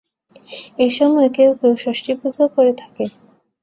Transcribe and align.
এ 0.79 0.97
সময় 0.97 1.29
কেউ 1.37 1.51
কেউ 1.59 1.73
ষষ্ঠীপূজাও 1.83 2.47
করে 2.55 2.73
থাকে। 2.81 3.05